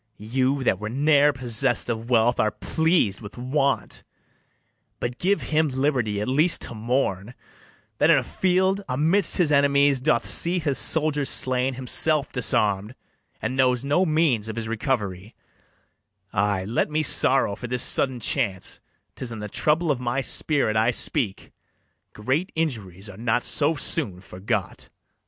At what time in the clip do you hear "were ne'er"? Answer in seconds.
0.79-1.31